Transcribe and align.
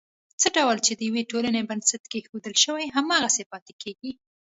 څه 0.41 0.47
ډول 0.57 0.77
چې 0.85 0.91
د 0.95 1.01
یوې 1.09 1.23
ټولنې 1.31 1.61
بنسټ 1.69 2.03
کېښودل 2.11 2.53
شي، 2.63 2.85
هماغسې 2.95 3.43
پاتې 3.51 3.73
کېږي. 3.81 4.11